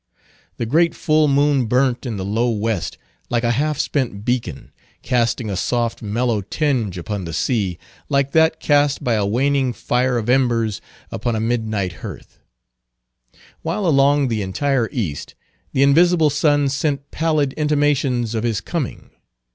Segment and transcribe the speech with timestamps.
[0.57, 2.97] The great full moon burnt in the low west
[3.29, 4.71] like a half spent beacon,
[5.03, 7.77] casting a soft mellow tinge upon the sea
[8.09, 12.39] like that cast by a waning fire of embers upon a midnight hearth;
[13.61, 15.35] while along the entire east
[15.71, 19.11] the invisible sun sent pallid intimations of his coming.